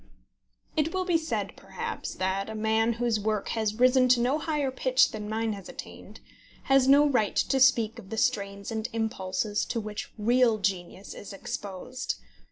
[0.75, 4.71] It will be said, perhaps, that a man whose work has risen to no higher
[4.71, 6.21] pitch than mine has attained,
[6.63, 11.33] has no right to speak of the strains and impulses to which real genius is
[11.33, 12.15] exposed.